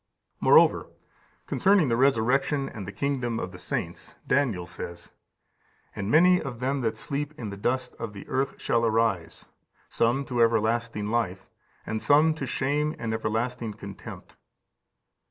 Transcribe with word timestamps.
15531553 0.01 0.01
Rom. 0.01 0.07
i. 0.07 0.57
17. 0.65 0.71
65. 0.71 0.71
Moreover, 0.71 0.89
concerning 1.47 1.89
the 1.89 1.95
resurrection 1.95 2.69
and 2.69 2.87
the 2.87 2.91
kingdom 2.91 3.39
of 3.39 3.51
the 3.51 3.59
saints, 3.59 4.15
Daniel 4.25 4.65
says, 4.65 5.11
"And 5.95 6.09
many 6.09 6.41
of 6.41 6.59
them 6.59 6.81
that 6.81 6.97
sleep 6.97 7.33
in 7.37 7.49
the 7.51 7.57
dust 7.57 7.93
of 7.99 8.13
the 8.13 8.27
earth 8.27 8.59
shall 8.59 8.83
arise, 8.83 9.45
some 9.89 10.25
to 10.25 10.41
everlasting 10.41 11.05
life, 11.05 11.45
(and 11.85 12.01
some 12.01 12.33
to 12.33 12.47
shame 12.47 12.95
and 12.97 13.13
everlasting 13.13 13.75
contempt)." 13.75 14.33